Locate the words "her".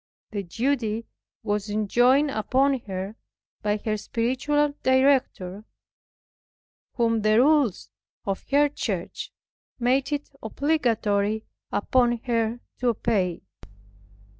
2.87-3.17, 3.85-3.97, 8.49-8.67, 12.23-12.61